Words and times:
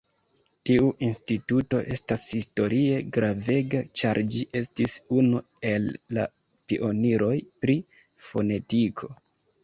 Tiu 0.67 0.85
instituto 1.07 1.81
estas 1.95 2.21
historie 2.37 2.95
gravega, 3.17 3.81
ĉar 4.01 4.19
ĝi 4.35 4.41
estis 4.61 4.95
unu 5.23 5.41
el 5.73 5.85
la 6.19 6.25
pioniroj 6.71 7.35
pri 7.67 7.77
fonetiko. 8.29 9.11